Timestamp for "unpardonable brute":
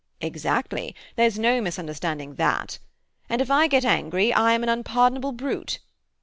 4.69-5.77